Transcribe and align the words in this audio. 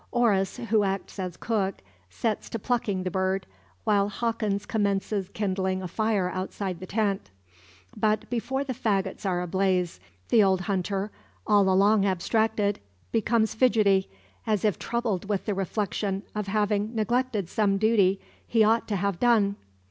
Oris, 0.11 0.57
who 0.57 0.81
acts 0.83 1.19
as 1.19 1.37
cook, 1.37 1.75
sets 2.09 2.49
to 2.49 2.57
plucking 2.57 3.03
the 3.03 3.11
bird, 3.11 3.45
while 3.83 4.09
Hawkins 4.09 4.65
commences 4.65 5.29
kindling 5.29 5.83
a 5.83 5.87
fire 5.87 6.27
outside 6.27 6.79
the 6.79 6.87
tent. 6.87 7.29
But 7.95 8.27
before 8.31 8.63
the 8.63 8.73
fagots 8.73 9.27
are 9.27 9.41
ablaze, 9.43 9.99
the 10.29 10.41
old 10.41 10.61
hunter, 10.61 11.11
all 11.45 11.69
along 11.69 12.05
abstracted, 12.07 12.79
becomes 13.11 13.53
fidgetty, 13.53 14.07
as 14.47 14.65
if 14.65 14.79
troubled 14.79 15.29
with 15.29 15.45
the 15.45 15.53
reflection 15.53 16.23
of 16.33 16.47
having 16.47 16.95
neglected 16.95 17.47
some 17.47 17.77
duty 17.77 18.19
he 18.47 18.63
ought 18.63 18.87
to 18.87 18.95
have 18.95 19.19
done. 19.19 19.55